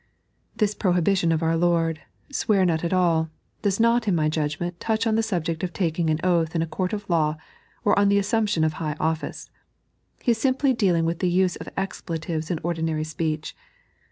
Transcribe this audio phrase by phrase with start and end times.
[0.55, 2.01] This prohibition of our Lord,
[2.31, 3.29] "Swear not at all,"
[3.61, 6.65] does not, in my judgment, touch on the subject of taking an oath in a
[6.65, 7.35] court of law
[7.85, 9.51] or on the assumption of high office.
[10.23, 13.55] He is simply dealing with the use of expletives in ordinary speech.